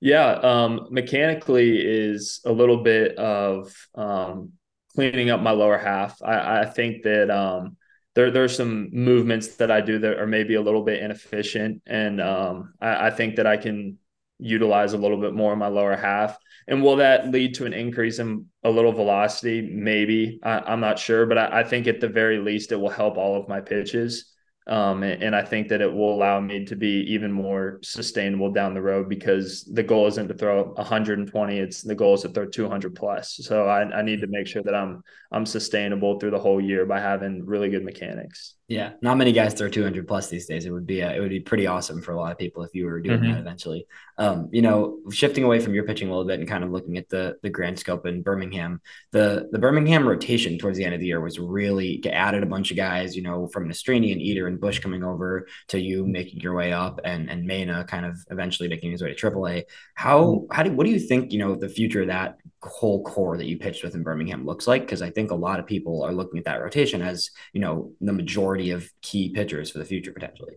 Yeah. 0.00 0.32
Um, 0.32 0.88
mechanically 0.90 1.78
is 1.78 2.40
a 2.44 2.50
little 2.50 2.82
bit 2.82 3.16
of 3.16 3.72
um, 3.94 4.52
cleaning 4.94 5.30
up 5.30 5.40
my 5.40 5.52
lower 5.52 5.78
half. 5.78 6.20
I, 6.22 6.62
I 6.62 6.64
think 6.64 7.04
that 7.04 7.30
um, 7.30 7.76
there 8.14 8.30
there's 8.30 8.56
some 8.56 8.90
movements 8.92 9.56
that 9.56 9.70
I 9.70 9.80
do 9.80 9.98
that 10.00 10.18
are 10.18 10.26
maybe 10.26 10.54
a 10.54 10.60
little 10.60 10.82
bit 10.82 11.02
inefficient, 11.02 11.82
and 11.86 12.20
um, 12.20 12.74
I, 12.80 13.06
I, 13.06 13.10
think 13.10 13.36
that 13.36 13.46
I 13.46 13.56
can 13.56 13.98
utilize 14.42 14.92
a 14.92 14.98
little 14.98 15.20
bit 15.20 15.34
more 15.34 15.52
in 15.52 15.58
my 15.58 15.68
lower 15.68 15.96
half. 15.96 16.36
And 16.68 16.82
will 16.82 16.96
that 16.96 17.30
lead 17.30 17.54
to 17.56 17.66
an 17.66 17.72
increase 17.72 18.18
in 18.18 18.46
a 18.62 18.70
little 18.70 18.92
velocity? 18.92 19.62
Maybe. 19.62 20.40
I, 20.42 20.72
am 20.72 20.80
not 20.80 20.98
sure, 20.98 21.26
but 21.26 21.38
I, 21.38 21.60
I, 21.60 21.64
think 21.64 21.86
at 21.86 22.00
the 22.00 22.08
very 22.08 22.38
least, 22.38 22.72
it 22.72 22.76
will 22.76 22.90
help 22.90 23.16
all 23.16 23.40
of 23.40 23.48
my 23.48 23.60
pitches. 23.60 24.31
Um, 24.66 25.02
and, 25.02 25.22
and, 25.22 25.36
I 25.36 25.42
think 25.44 25.68
that 25.68 25.80
it 25.80 25.92
will 25.92 26.14
allow 26.14 26.38
me 26.38 26.64
to 26.66 26.76
be 26.76 27.04
even 27.12 27.32
more 27.32 27.80
sustainable 27.82 28.52
down 28.52 28.74
the 28.74 28.80
road 28.80 29.08
because 29.08 29.64
the 29.64 29.82
goal 29.82 30.06
isn't 30.06 30.28
to 30.28 30.34
throw 30.34 30.64
120; 30.74 31.58
it's 31.58 31.82
the 31.82 31.96
goal 31.96 32.14
is 32.14 32.22
to 32.22 32.28
throw 32.28 32.46
200 32.46 32.94
plus. 32.94 33.40
So 33.42 33.66
I, 33.66 33.82
I 33.90 34.02
need 34.02 34.20
to 34.20 34.28
make 34.28 34.46
sure 34.46 34.62
that 34.62 34.74
I'm 34.74 35.02
I'm 35.32 35.46
sustainable 35.46 36.20
through 36.20 36.30
the 36.30 36.38
whole 36.38 36.60
year 36.60 36.86
by 36.86 37.00
having 37.00 37.44
really 37.44 37.70
good 37.70 37.84
mechanics. 37.84 38.54
Yeah, 38.68 38.92
not 39.02 39.18
many 39.18 39.32
guys 39.32 39.52
throw 39.52 39.68
200 39.68 40.06
plus 40.06 40.28
these 40.28 40.46
days. 40.46 40.64
It 40.64 40.70
would 40.70 40.86
be 40.86 41.02
uh, 41.02 41.12
it 41.12 41.20
would 41.20 41.30
be 41.30 41.40
pretty 41.40 41.66
awesome 41.66 42.00
for 42.00 42.12
a 42.12 42.16
lot 42.16 42.32
of 42.32 42.38
people 42.38 42.62
if 42.62 42.74
you 42.74 42.86
were 42.86 43.00
doing 43.00 43.20
mm-hmm. 43.20 43.32
that 43.32 43.40
eventually. 43.40 43.86
Um, 44.16 44.48
you 44.52 44.62
know, 44.62 44.98
shifting 45.10 45.44
away 45.44 45.60
from 45.60 45.74
your 45.74 45.84
pitching 45.84 46.08
a 46.08 46.10
little 46.10 46.26
bit 46.26 46.40
and 46.40 46.48
kind 46.48 46.64
of 46.64 46.70
looking 46.70 46.96
at 46.96 47.08
the 47.08 47.36
the 47.42 47.50
grand 47.50 47.78
scope 47.78 48.06
in 48.06 48.22
Birmingham, 48.22 48.80
the 49.10 49.48
the 49.52 49.58
Birmingham 49.58 50.08
rotation 50.08 50.58
towards 50.58 50.78
the 50.78 50.84
end 50.84 50.94
of 50.94 51.00
the 51.00 51.06
year 51.06 51.20
was 51.20 51.38
really 51.38 52.02
added 52.10 52.42
a 52.42 52.46
bunch 52.46 52.70
of 52.70 52.76
guys. 52.76 53.16
You 53.16 53.22
know, 53.22 53.46
from 53.48 53.68
Nastrini 53.68 54.12
and 54.12 54.22
Eder 54.22 54.46
and 54.52 54.60
Bush 54.60 54.78
coming 54.78 55.02
over 55.02 55.46
to 55.68 55.80
you 55.80 56.06
making 56.06 56.40
your 56.40 56.54
way 56.54 56.72
up, 56.72 57.00
and 57.04 57.28
and 57.30 57.44
Mena 57.44 57.84
kind 57.84 58.06
of 58.06 58.16
eventually 58.30 58.68
making 58.68 58.92
his 58.92 59.02
way 59.02 59.12
to 59.12 59.30
AAA. 59.30 59.64
How 59.94 60.46
how 60.50 60.62
do 60.62 60.72
what 60.72 60.84
do 60.84 60.92
you 60.92 61.00
think? 61.00 61.32
You 61.32 61.38
know, 61.40 61.54
the 61.54 61.68
future 61.68 62.02
of 62.02 62.08
that 62.08 62.36
whole 62.62 63.02
core 63.02 63.36
that 63.36 63.46
you 63.46 63.58
pitched 63.58 63.82
with 63.82 63.94
in 63.94 64.02
Birmingham 64.02 64.46
looks 64.46 64.66
like? 64.66 64.82
Because 64.82 65.02
I 65.02 65.10
think 65.10 65.30
a 65.30 65.34
lot 65.36 65.58
of 65.58 65.66
people 65.66 66.02
are 66.02 66.12
looking 66.12 66.38
at 66.38 66.44
that 66.44 66.62
rotation 66.62 67.02
as 67.02 67.30
you 67.52 67.60
know 67.60 67.92
the 68.00 68.12
majority 68.12 68.70
of 68.70 68.90
key 69.02 69.30
pitchers 69.30 69.70
for 69.70 69.78
the 69.78 69.84
future 69.84 70.12
potentially. 70.12 70.54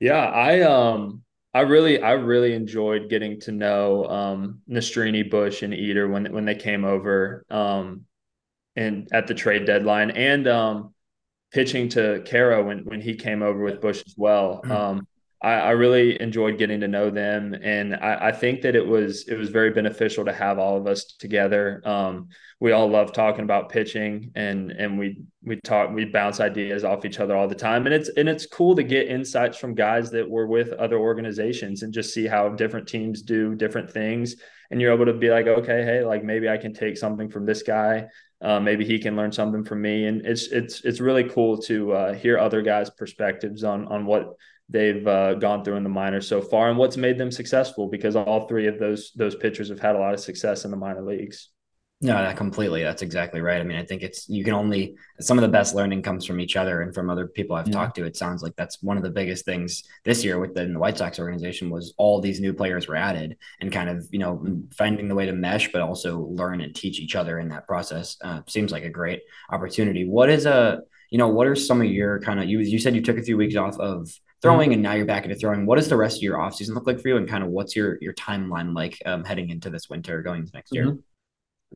Yeah, 0.00 0.24
I 0.24 0.62
um 0.62 1.22
I 1.54 1.60
really 1.60 2.02
I 2.02 2.12
really 2.12 2.54
enjoyed 2.54 3.08
getting 3.10 3.40
to 3.40 3.52
know 3.52 4.04
um 4.06 4.62
Nastrini, 4.68 5.30
Bush, 5.30 5.62
and 5.62 5.74
Eder 5.74 6.08
when 6.08 6.32
when 6.32 6.44
they 6.44 6.54
came 6.54 6.84
over 6.84 7.44
um 7.50 8.06
and 8.74 9.08
at 9.12 9.26
the 9.26 9.34
trade 9.34 9.66
deadline 9.66 10.10
and 10.10 10.48
um 10.48 10.94
pitching 11.52 11.88
to 11.90 12.22
Quero 12.24 12.64
when 12.64 12.78
when 12.80 13.00
he 13.00 13.14
came 13.14 13.42
over 13.42 13.62
with 13.62 13.80
Bush 13.80 14.02
as 14.06 14.14
well. 14.16 14.60
Mm-hmm. 14.64 14.72
Um 14.72 15.06
I, 15.42 15.54
I, 15.54 15.70
really 15.70 16.20
enjoyed 16.22 16.56
getting 16.56 16.80
to 16.80 16.88
know 16.88 17.10
them, 17.10 17.52
and 17.52 17.96
I, 17.96 18.28
I, 18.28 18.32
think 18.32 18.62
that 18.62 18.76
it 18.76 18.86
was 18.86 19.26
it 19.26 19.34
was 19.34 19.48
very 19.48 19.70
beneficial 19.70 20.24
to 20.24 20.32
have 20.32 20.60
all 20.60 20.76
of 20.76 20.86
us 20.86 21.04
together. 21.04 21.82
Um, 21.84 22.28
we 22.60 22.70
all 22.70 22.88
love 22.88 23.12
talking 23.12 23.42
about 23.42 23.68
pitching, 23.68 24.30
and 24.36 24.70
and 24.70 25.00
we 25.00 25.22
we 25.42 25.56
talk 25.56 25.90
we 25.90 26.04
bounce 26.04 26.38
ideas 26.38 26.84
off 26.84 27.04
each 27.04 27.18
other 27.18 27.36
all 27.36 27.48
the 27.48 27.56
time, 27.56 27.86
and 27.86 27.94
it's 27.94 28.08
and 28.10 28.28
it's 28.28 28.46
cool 28.46 28.76
to 28.76 28.84
get 28.84 29.08
insights 29.08 29.58
from 29.58 29.74
guys 29.74 30.12
that 30.12 30.30
were 30.30 30.46
with 30.46 30.72
other 30.74 30.98
organizations 30.98 31.82
and 31.82 31.92
just 31.92 32.14
see 32.14 32.28
how 32.28 32.48
different 32.50 32.86
teams 32.86 33.22
do 33.22 33.56
different 33.56 33.90
things, 33.90 34.36
and 34.70 34.80
you're 34.80 34.94
able 34.94 35.06
to 35.06 35.12
be 35.12 35.30
like, 35.30 35.48
okay, 35.48 35.82
hey, 35.82 36.04
like 36.04 36.22
maybe 36.22 36.48
I 36.48 36.56
can 36.56 36.72
take 36.72 36.96
something 36.96 37.28
from 37.28 37.46
this 37.46 37.64
guy. 37.64 38.06
Uh, 38.42 38.58
maybe 38.58 38.84
he 38.84 38.98
can 38.98 39.14
learn 39.16 39.30
something 39.30 39.64
from 39.64 39.80
me, 39.80 40.06
and 40.06 40.26
it's 40.26 40.48
it's 40.48 40.84
it's 40.84 41.00
really 41.00 41.24
cool 41.24 41.58
to 41.58 41.92
uh, 41.92 42.12
hear 42.12 42.38
other 42.38 42.60
guys' 42.60 42.90
perspectives 42.90 43.62
on 43.62 43.86
on 43.86 44.04
what 44.04 44.34
they've 44.68 45.06
uh, 45.06 45.34
gone 45.34 45.62
through 45.62 45.76
in 45.76 45.82
the 45.82 45.88
minors 45.88 46.26
so 46.26 46.40
far 46.40 46.68
and 46.68 46.78
what's 46.78 46.96
made 46.96 47.18
them 47.18 47.30
successful 47.30 47.88
because 47.88 48.16
all 48.16 48.48
three 48.48 48.66
of 48.66 48.78
those 48.78 49.12
those 49.14 49.36
pitchers 49.36 49.68
have 49.68 49.78
had 49.78 49.94
a 49.94 49.98
lot 49.98 50.14
of 50.14 50.20
success 50.20 50.64
in 50.64 50.70
the 50.70 50.76
minor 50.76 51.02
leagues. 51.02 51.50
No, 52.04 52.14
that 52.14 52.36
completely. 52.36 52.82
That's 52.82 53.00
exactly 53.02 53.40
right. 53.40 53.60
I 53.60 53.64
mean, 53.64 53.78
I 53.78 53.84
think 53.84 54.02
it's 54.02 54.28
you 54.28 54.42
can 54.42 54.54
only 54.54 54.96
some 55.20 55.38
of 55.38 55.42
the 55.42 55.48
best 55.48 55.72
learning 55.72 56.02
comes 56.02 56.26
from 56.26 56.40
each 56.40 56.56
other 56.56 56.80
and 56.80 56.92
from 56.92 57.08
other 57.08 57.28
people 57.28 57.54
I've 57.54 57.68
yeah. 57.68 57.74
talked 57.74 57.94
to. 57.94 58.04
It 58.04 58.16
sounds 58.16 58.42
like 58.42 58.56
that's 58.56 58.82
one 58.82 58.96
of 58.96 59.04
the 59.04 59.10
biggest 59.10 59.44
things 59.44 59.84
this 60.04 60.24
year 60.24 60.40
within 60.40 60.72
the 60.72 60.80
White 60.80 60.98
Sox 60.98 61.20
organization 61.20 61.70
was 61.70 61.94
all 61.98 62.20
these 62.20 62.40
new 62.40 62.52
players 62.52 62.88
were 62.88 62.96
added 62.96 63.36
and 63.60 63.70
kind 63.70 63.88
of 63.88 64.04
you 64.10 64.18
know 64.18 64.44
finding 64.76 65.06
the 65.06 65.14
way 65.14 65.26
to 65.26 65.32
mesh, 65.32 65.70
but 65.70 65.80
also 65.80 66.22
learn 66.22 66.60
and 66.60 66.74
teach 66.74 66.98
each 66.98 67.14
other 67.14 67.38
in 67.38 67.48
that 67.50 67.68
process. 67.68 68.16
Uh, 68.20 68.40
seems 68.48 68.72
like 68.72 68.82
a 68.82 68.90
great 68.90 69.22
opportunity. 69.50 70.04
What 70.04 70.28
is 70.28 70.44
a 70.44 70.80
you 71.10 71.18
know 71.18 71.28
what 71.28 71.46
are 71.46 71.54
some 71.54 71.80
of 71.80 71.86
your 71.86 72.20
kind 72.20 72.40
of 72.40 72.48
you 72.48 72.58
you 72.58 72.80
said 72.80 72.96
you 72.96 73.02
took 73.02 73.18
a 73.18 73.22
few 73.22 73.36
weeks 73.36 73.54
off 73.54 73.78
of 73.78 74.10
throwing 74.40 74.70
mm-hmm. 74.70 74.74
and 74.74 74.82
now 74.82 74.94
you're 74.94 75.06
back 75.06 75.22
into 75.22 75.36
throwing. 75.36 75.66
What 75.66 75.76
does 75.76 75.88
the 75.88 75.96
rest 75.96 76.16
of 76.16 76.22
your 76.24 76.38
offseason 76.38 76.74
look 76.74 76.88
like 76.88 77.00
for 77.00 77.06
you? 77.06 77.16
And 77.16 77.28
kind 77.28 77.44
of 77.44 77.50
what's 77.50 77.76
your 77.76 77.96
your 78.00 78.14
timeline 78.14 78.74
like 78.74 79.00
um, 79.06 79.24
heading 79.24 79.50
into 79.50 79.70
this 79.70 79.88
winter 79.88 80.20
going 80.20 80.40
into 80.40 80.52
next 80.52 80.74
year? 80.74 80.86
Mm-hmm. 80.86 81.11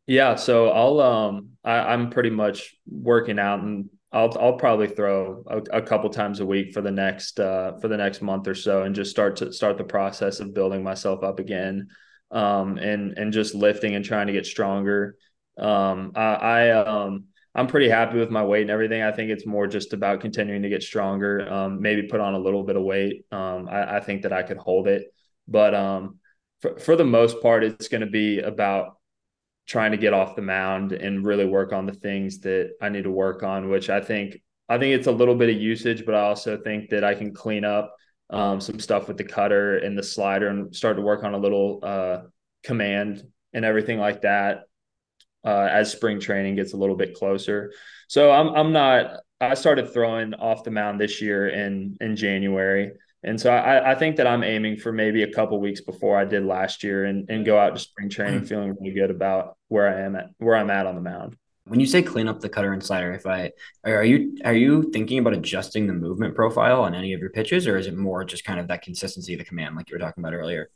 Yeah, 0.07 0.37
so 0.37 0.71
I'll 0.71 1.01
um 1.01 1.51
I, 1.65 1.95
am 1.95 2.11
pretty 2.11 2.31
much 2.31 2.77
working 2.87 3.39
out 3.39 3.61
and 3.61 3.91
I'll 4.13 4.37
I'll 4.39 4.59
probably 4.59 4.89
throw 4.89 5.45
a, 5.47 5.79
a, 5.79 5.83
couple 5.83 6.11
times 6.11 6.41
a 6.41 6.47
week 6.47 6.73
for 6.73 6.81
the 6.81 6.91
next 6.91 7.41
uh 7.41 7.79
for 7.81 7.89
the 7.89 7.97
next 7.97 8.23
month 8.23 8.47
or 8.47 8.55
so 8.55 8.83
and 8.83 8.95
just 8.95 9.11
start 9.11 9.37
to 9.37 9.53
start 9.53 9.79
the 9.79 9.85
process 9.85 10.41
of 10.41 10.55
building 10.55 10.83
myself 10.83 11.25
up 11.25 11.39
again 11.39 11.89
um 12.31 12.79
and 12.79 13.19
and 13.19 13.33
just 13.33 13.55
lifting 13.55 13.95
and 13.95 14.05
trying 14.05 14.27
to 14.27 14.33
get 14.33 14.47
stronger. 14.47 15.17
Um 15.59 16.13
I, 16.15 16.35
I 16.35 16.71
um 16.71 17.25
I'm 17.57 17.67
pretty 17.67 17.89
happy 17.89 18.19
with 18.19 18.31
my 18.31 18.45
weight 18.45 18.63
and 18.63 18.71
everything. 18.71 19.03
I 19.03 19.13
think 19.13 19.31
it's 19.31 19.47
more 19.47 19.67
just 19.67 19.95
about 19.95 20.21
continuing 20.21 20.63
to 20.63 20.69
get 20.69 20.83
stronger. 20.83 21.51
Um, 21.51 21.81
maybe 21.81 22.03
put 22.03 22.21
on 22.21 22.35
a 22.35 22.39
little 22.39 22.63
bit 22.65 22.77
of 22.77 22.83
weight. 22.83 23.25
Um, 23.33 23.67
I, 23.67 23.97
I, 23.97 24.01
think 24.01 24.23
that 24.23 24.33
I 24.33 24.43
could 24.43 24.59
hold 24.59 24.89
it, 24.89 25.07
but 25.49 25.75
um, 25.75 26.19
for, 26.61 26.79
for 26.79 26.97
the 26.97 27.05
most 27.05 27.41
part, 27.41 27.65
it's 27.65 27.89
going 27.89 28.03
to 28.03 28.07
be 28.07 28.41
about 28.41 28.96
trying 29.67 29.91
to 29.93 29.97
get 29.97 30.13
off 30.13 30.37
the 30.37 30.43
mound 30.43 30.93
and 30.93 31.25
really 31.25 31.47
work 31.47 31.73
on 31.73 31.87
the 31.87 31.93
things 31.93 32.41
that 32.41 32.73
I 32.81 32.89
need 32.89 33.05
to 33.05 33.11
work 33.11 33.43
on. 33.43 33.69
Which 33.69 33.91
I 33.91 34.01
think 34.01 34.41
I 34.69 34.79
think 34.79 34.95
it's 34.95 35.07
a 35.07 35.13
little 35.13 35.35
bit 35.35 35.51
of 35.51 35.61
usage, 35.61 36.05
but 36.05 36.15
I 36.15 36.23
also 36.23 36.57
think 36.57 36.91
that 36.91 37.05
I 37.05 37.15
can 37.15 37.33
clean 37.35 37.65
up 37.65 37.95
um, 38.31 38.61
some 38.61 38.81
stuff 38.81 39.09
with 39.09 39.17
the 39.17 39.25
cutter 39.25 39.79
and 39.79 39.97
the 39.97 40.03
slider 40.03 40.49
and 40.49 40.75
start 40.75 40.97
to 40.97 41.03
work 41.03 41.23
on 41.25 41.35
a 41.35 41.39
little 41.39 41.81
uh, 41.83 42.19
command 42.65 43.23
and 43.53 43.65
everything 43.65 43.99
like 43.99 44.23
that 44.23 44.65
uh, 45.45 45.69
as 45.71 45.93
spring 45.93 46.19
training 46.19 46.57
gets 46.57 46.73
a 46.73 46.77
little 46.77 46.97
bit 46.97 47.15
closer. 47.15 47.73
So 48.09 48.31
I'm 48.31 48.49
I'm 48.49 48.73
not. 48.73 49.21
I 49.41 49.55
started 49.55 49.93
throwing 49.93 50.35
off 50.35 50.65
the 50.65 50.71
mound 50.71 51.01
this 51.01 51.23
year 51.23 51.49
in 51.49 51.97
in 52.01 52.17
January, 52.17 52.93
and 53.27 53.41
so 53.41 53.51
I, 53.51 53.93
I 53.93 53.95
think 53.97 54.17
that 54.17 54.27
I'm 54.27 54.45
aiming 54.45 54.77
for 54.77 54.93
maybe 54.93 55.25
a 55.25 55.33
couple 55.33 55.61
weeks 55.61 55.81
before 55.81 56.17
I 56.17 56.25
did 56.25 56.45
last 56.45 56.83
year, 56.83 57.05
and 57.05 57.29
and 57.29 57.45
go 57.45 57.59
out 57.59 57.75
to 57.75 57.81
spring 57.81 58.09
training 58.09 58.43
mm. 58.43 58.49
feeling 58.49 58.77
really 58.81 58.95
good 58.95 59.11
about 59.11 59.57
where 59.69 59.89
I 59.89 60.01
am 60.03 60.17
at 60.17 60.31
where 60.39 60.57
I'm 60.57 60.71
at 60.71 60.87
on 60.87 60.95
the 60.95 61.01
mound. 61.01 61.37
When 61.65 61.81
you 61.81 61.87
say 61.87 62.01
clean 62.01 62.29
up 62.29 62.41
the 62.41 62.49
cutter 62.49 62.73
and 62.73 62.83
slider, 62.83 63.13
if 63.13 63.27
I 63.27 63.51
are 63.85 64.05
you 64.05 64.39
are 64.45 64.55
you 64.55 64.91
thinking 64.93 65.19
about 65.19 65.35
adjusting 65.35 65.89
the 65.89 65.93
movement 65.93 66.37
profile 66.37 66.83
on 66.83 66.95
any 66.95 67.13
of 67.13 67.21
your 67.21 67.31
pitches, 67.31 67.67
or 67.67 67.77
is 67.77 67.89
it 67.89 67.97
more 67.97 68.25
just 68.25 68.45
kind 68.45 68.61
of 68.61 68.69
that 68.69 68.83
consistency 68.83 69.35
of 69.35 69.41
the 69.41 69.45
command, 69.45 69.75
like 69.75 69.91
you 69.91 69.97
were 69.97 70.01
talking 70.01 70.23
about 70.23 70.33
earlier? 70.33 70.71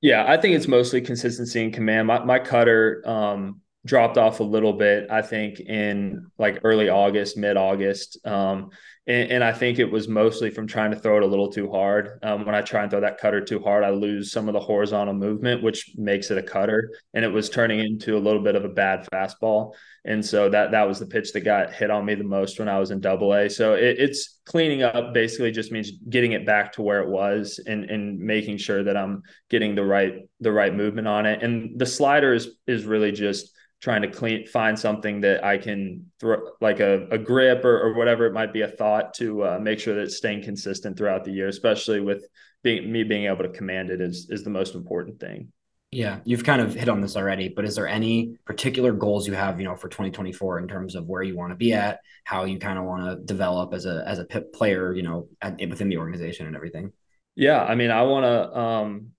Yeah, 0.00 0.24
I 0.28 0.36
think 0.36 0.54
it's 0.54 0.68
mostly 0.68 1.00
consistency 1.00 1.64
and 1.64 1.72
command. 1.72 2.06
My, 2.06 2.22
my 2.22 2.38
cutter, 2.38 3.02
um, 3.06 3.62
dropped 3.86 4.18
off 4.18 4.40
a 4.40 4.44
little 4.44 4.72
bit, 4.72 5.06
I 5.10 5.22
think, 5.22 5.60
in 5.60 6.26
like 6.38 6.60
early 6.64 6.88
August, 6.88 7.36
mid 7.36 7.56
August. 7.56 8.18
Um, 8.26 8.70
and, 9.06 9.30
and, 9.30 9.44
I 9.44 9.52
think 9.52 9.78
it 9.78 9.90
was 9.90 10.08
mostly 10.08 10.50
from 10.50 10.66
trying 10.66 10.90
to 10.90 10.98
throw 10.98 11.18
it 11.18 11.22
a 11.22 11.26
little 11.26 11.50
too 11.50 11.70
hard. 11.70 12.18
Um, 12.24 12.44
when 12.44 12.56
I 12.56 12.62
try 12.62 12.82
and 12.82 12.90
throw 12.90 13.00
that 13.00 13.18
cutter 13.18 13.40
too 13.40 13.60
hard, 13.60 13.84
I 13.84 13.90
lose 13.90 14.32
some 14.32 14.48
of 14.48 14.52
the 14.52 14.60
horizontal 14.60 15.14
movement, 15.14 15.62
which 15.62 15.92
makes 15.96 16.32
it 16.32 16.38
a 16.38 16.42
cutter. 16.42 16.90
And 17.14 17.24
it 17.24 17.28
was 17.28 17.48
turning 17.48 17.78
into 17.78 18.16
a 18.16 18.18
little 18.18 18.42
bit 18.42 18.56
of 18.56 18.64
a 18.64 18.68
bad 18.68 19.06
fastball. 19.12 19.74
And 20.04 20.24
so 20.24 20.50
that 20.50 20.72
that 20.72 20.88
was 20.88 20.98
the 20.98 21.06
pitch 21.06 21.32
that 21.32 21.42
got 21.42 21.72
hit 21.72 21.90
on 21.90 22.04
me 22.04 22.16
the 22.16 22.24
most 22.24 22.58
when 22.58 22.68
I 22.68 22.80
was 22.80 22.90
in 22.90 23.00
double 23.00 23.32
A. 23.32 23.48
So 23.48 23.74
it, 23.74 23.96
it's 24.00 24.40
cleaning 24.44 24.82
up 24.82 25.14
basically 25.14 25.52
just 25.52 25.70
means 25.70 25.92
getting 26.08 26.32
it 26.32 26.44
back 26.44 26.72
to 26.72 26.82
where 26.82 27.00
it 27.00 27.08
was 27.08 27.60
and, 27.64 27.84
and 27.84 28.18
making 28.18 28.56
sure 28.56 28.82
that 28.82 28.96
I'm 28.96 29.22
getting 29.50 29.76
the 29.76 29.84
right 29.84 30.14
the 30.40 30.52
right 30.52 30.74
movement 30.74 31.06
on 31.06 31.26
it. 31.26 31.44
And 31.44 31.78
the 31.78 31.86
slider 31.86 32.34
is 32.34 32.56
is 32.66 32.84
really 32.84 33.12
just 33.12 33.55
trying 33.80 34.02
to 34.02 34.08
clean 34.08 34.46
find 34.46 34.78
something 34.78 35.20
that 35.20 35.44
I 35.44 35.58
can 35.58 36.06
throw 36.18 36.38
like 36.60 36.80
a, 36.80 37.06
a 37.10 37.18
grip 37.18 37.64
or, 37.64 37.78
or 37.80 37.94
whatever 37.94 38.26
it 38.26 38.32
might 38.32 38.52
be 38.52 38.62
a 38.62 38.68
thought 38.68 39.14
to 39.14 39.44
uh, 39.44 39.58
make 39.60 39.78
sure 39.78 39.94
that 39.94 40.02
it's 40.02 40.16
staying 40.16 40.42
consistent 40.42 40.96
throughout 40.96 41.24
the 41.24 41.32
year, 41.32 41.48
especially 41.48 42.00
with 42.00 42.26
being 42.62 42.90
me 42.90 43.04
being 43.04 43.26
able 43.26 43.44
to 43.44 43.50
command 43.50 43.90
it 43.90 44.00
is 44.00 44.28
is 44.30 44.44
the 44.44 44.50
most 44.50 44.74
important 44.74 45.20
thing. 45.20 45.52
Yeah, 45.92 46.18
you've 46.24 46.44
kind 46.44 46.60
of 46.60 46.74
hit 46.74 46.88
on 46.88 47.00
this 47.00 47.16
already, 47.16 47.48
but 47.48 47.64
is 47.64 47.76
there 47.76 47.86
any 47.86 48.36
particular 48.44 48.92
goals 48.92 49.26
you 49.26 49.34
have, 49.34 49.60
you 49.60 49.66
know, 49.66 49.76
for 49.76 49.88
2024 49.88 50.58
in 50.58 50.68
terms 50.68 50.96
of 50.96 51.06
where 51.06 51.22
you 51.22 51.36
want 51.36 51.52
to 51.52 51.56
be 51.56 51.72
at, 51.72 52.00
how 52.24 52.44
you 52.44 52.58
kind 52.58 52.78
of 52.78 52.84
want 52.84 53.04
to 53.04 53.24
develop 53.24 53.72
as 53.72 53.86
a 53.86 54.02
as 54.06 54.18
a 54.18 54.24
player, 54.24 54.92
you 54.92 55.02
know, 55.02 55.28
at, 55.40 55.58
within 55.68 55.88
the 55.88 55.98
organization 55.98 56.46
and 56.46 56.56
everything? 56.56 56.92
Yeah, 57.34 57.62
I 57.62 57.74
mean, 57.76 57.90
I 57.90 58.02
want 58.02 58.24
to 58.24 58.58
um 58.58 59.10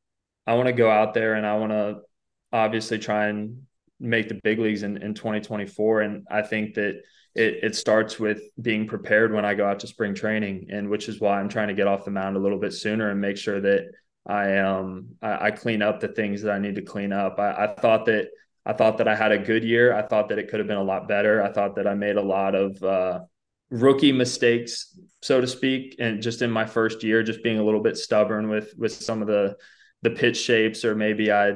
I 0.46 0.56
want 0.56 0.68
to 0.68 0.74
go 0.74 0.90
out 0.90 1.14
there 1.14 1.36
and 1.36 1.46
I 1.46 1.58
want 1.58 1.72
to 1.72 1.98
obviously 2.52 2.98
try 3.00 3.28
and 3.28 3.67
make 4.00 4.30
the 4.30 4.40
big 4.44 4.60
leagues 4.60 4.84
in, 4.84 4.98
in 4.98 5.14
2024. 5.14 6.02
And 6.02 6.28
I 6.30 6.42
think 6.42 6.76
that 6.76 7.02
it, 7.36 7.60
it 7.64 7.76
starts 7.76 8.20
with 8.20 8.42
being 8.62 8.88
prepared 8.88 9.34
when 9.34 9.46
I 9.46 9.54
go 9.54 9.68
out 9.68 9.80
to 9.82 9.88
spring 9.88 10.16
training, 10.16 10.68
and 10.72 10.90
which 10.90 11.08
is 11.08 11.20
why 11.20 11.40
I'm 11.40 11.50
trying 11.50 11.68
to 11.70 11.74
get 11.74 11.88
off 11.88 12.06
the 12.06 12.12
mound 12.12 12.36
a 12.36 12.40
little 12.40 12.60
bit 12.60 12.74
sooner 12.74 13.10
and 13.10 13.22
make 13.22 13.38
sure 13.38 13.62
that 13.62 13.92
I 14.26 14.58
um 14.58 15.16
I, 15.22 15.48
I 15.48 15.52
clean 15.52 15.82
up 15.82 16.00
the 16.00 16.10
things 16.10 16.42
that 16.42 16.52
I 16.52 16.60
need 16.60 16.76
to 16.76 16.82
clean 16.82 17.14
up. 17.14 17.40
I, 17.40 17.66
I 17.66 17.68
thought 17.76 18.06
that 18.06 18.30
I 18.66 18.74
thought 18.74 18.98
that 18.98 19.08
I 19.08 19.16
had 19.16 19.32
a 19.32 19.38
good 19.38 19.64
year. 19.64 19.94
I 19.94 20.02
thought 20.02 20.30
that 20.30 20.40
it 20.40 20.50
could 20.50 20.60
have 20.60 20.68
been 20.68 20.78
a 20.78 20.84
lot 20.84 21.08
better. 21.08 21.42
I 21.42 21.52
thought 21.52 21.76
that 21.76 21.88
I 21.88 21.94
made 21.94 22.18
a 22.18 22.22
lot 22.22 22.54
of 22.54 22.84
uh, 22.84 23.20
rookie 23.70 24.12
mistakes, 24.12 25.00
so 25.22 25.40
to 25.40 25.48
speak, 25.48 25.96
and 26.00 26.22
just 26.22 26.42
in 26.42 26.52
my 26.52 26.66
first 26.66 27.04
year, 27.04 27.24
just 27.24 27.44
being 27.44 27.60
a 27.60 27.64
little 27.64 27.82
bit 27.82 27.98
stubborn 27.98 28.50
with 28.50 28.74
with 28.78 28.94
some 28.94 29.22
of 29.22 29.28
the 29.28 29.56
the 30.02 30.10
pitch 30.10 30.38
shapes, 30.38 30.84
or 30.84 30.96
maybe 30.96 31.32
I 31.32 31.54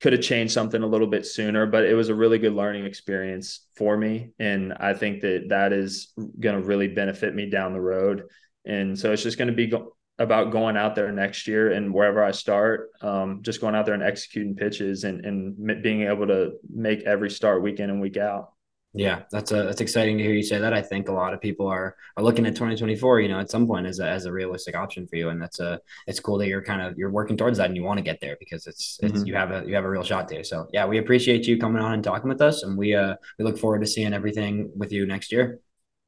could 0.00 0.12
have 0.14 0.22
changed 0.22 0.52
something 0.52 0.82
a 0.82 0.86
little 0.86 1.06
bit 1.06 1.26
sooner, 1.26 1.66
but 1.66 1.84
it 1.84 1.94
was 1.94 2.08
a 2.08 2.14
really 2.14 2.38
good 2.38 2.54
learning 2.54 2.86
experience 2.86 3.66
for 3.76 3.96
me. 3.96 4.30
And 4.38 4.72
I 4.72 4.94
think 4.94 5.20
that 5.20 5.46
that 5.50 5.72
is 5.72 6.12
going 6.38 6.60
to 6.60 6.66
really 6.66 6.88
benefit 6.88 7.34
me 7.34 7.50
down 7.50 7.74
the 7.74 7.80
road. 7.80 8.24
And 8.64 8.98
so 8.98 9.12
it's 9.12 9.22
just 9.22 9.38
going 9.38 9.48
to 9.48 9.54
be 9.54 9.66
go- 9.66 9.94
about 10.18 10.52
going 10.52 10.76
out 10.76 10.94
there 10.94 11.10
next 11.12 11.46
year 11.46 11.72
and 11.72 11.92
wherever 11.92 12.22
I 12.22 12.30
start, 12.30 12.90
um, 13.02 13.40
just 13.42 13.60
going 13.60 13.74
out 13.74 13.86
there 13.86 13.94
and 13.94 14.02
executing 14.02 14.54
pitches 14.54 15.04
and, 15.04 15.24
and 15.24 15.82
being 15.82 16.02
able 16.02 16.26
to 16.26 16.52
make 16.68 17.02
every 17.02 17.30
start 17.30 17.62
week 17.62 17.80
in 17.80 17.90
and 17.90 18.00
week 18.00 18.16
out. 18.16 18.52
Yeah, 18.92 19.22
that's 19.30 19.52
a 19.52 19.62
that's 19.62 19.80
exciting 19.80 20.18
to 20.18 20.24
hear 20.24 20.32
you 20.32 20.42
say 20.42 20.58
that. 20.58 20.74
I 20.74 20.82
think 20.82 21.08
a 21.08 21.12
lot 21.12 21.32
of 21.32 21.40
people 21.40 21.68
are 21.68 21.96
are 22.16 22.24
looking 22.24 22.44
at 22.44 22.56
2024, 22.56 23.20
you 23.20 23.28
know, 23.28 23.38
at 23.38 23.48
some 23.48 23.68
point 23.68 23.86
as 23.86 24.00
a 24.00 24.08
as 24.08 24.24
a 24.24 24.32
realistic 24.32 24.74
option 24.74 25.06
for 25.06 25.14
you, 25.14 25.28
and 25.28 25.40
that's 25.40 25.60
a 25.60 25.80
it's 26.08 26.18
cool 26.18 26.38
that 26.38 26.48
you're 26.48 26.62
kind 26.62 26.82
of 26.82 26.98
you're 26.98 27.10
working 27.10 27.36
towards 27.36 27.58
that 27.58 27.66
and 27.66 27.76
you 27.76 27.84
want 27.84 27.98
to 27.98 28.02
get 28.02 28.20
there 28.20 28.36
because 28.40 28.66
it's 28.66 28.98
it's 29.00 29.12
mm-hmm. 29.12 29.26
you 29.26 29.34
have 29.34 29.52
a 29.52 29.64
you 29.64 29.76
have 29.76 29.84
a 29.84 29.90
real 29.90 30.02
shot 30.02 30.28
there. 30.28 30.42
So 30.42 30.66
yeah, 30.72 30.86
we 30.86 30.98
appreciate 30.98 31.46
you 31.46 31.56
coming 31.56 31.80
on 31.80 31.92
and 31.92 32.02
talking 32.02 32.28
with 32.28 32.40
us, 32.40 32.64
and 32.64 32.76
we 32.76 32.96
uh 32.96 33.14
we 33.38 33.44
look 33.44 33.58
forward 33.58 33.82
to 33.82 33.86
seeing 33.86 34.12
everything 34.12 34.72
with 34.74 34.90
you 34.90 35.06
next 35.06 35.30
year. 35.30 35.60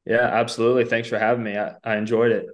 Yeah, 0.05 0.17
absolutely. 0.17 0.83
Thanks 0.83 1.07
for 1.07 1.17
having 1.17 1.45
me. 1.45 1.57
I, 1.57 1.75
I 1.85 1.95
enjoyed 1.95 2.33
it. 2.33 2.47